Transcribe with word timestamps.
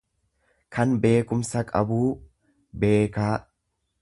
kan 0.77 0.95
beekumsa 1.03 1.63
qabuu, 1.75 2.09
beekaa. 2.85 3.31